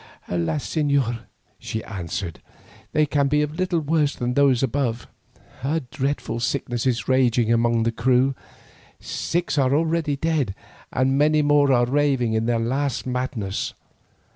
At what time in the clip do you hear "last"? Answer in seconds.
12.57-13.05